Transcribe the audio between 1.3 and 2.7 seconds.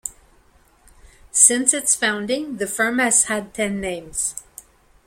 Since its founding, the